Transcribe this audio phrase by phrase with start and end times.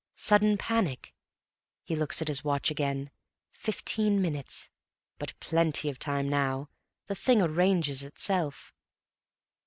[0.15, 1.13] Sudden panic....
[1.83, 3.11] (He looks at his watch again.
[3.51, 4.67] Fifteen minutes,
[5.19, 6.69] but plenty of time now.
[7.05, 8.73] The thing arranges itself.)